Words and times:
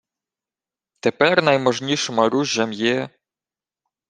—Тепер 0.99 1.43
найможнішим 1.43 2.19
оружжям 2.19 2.73
є... 2.73 3.09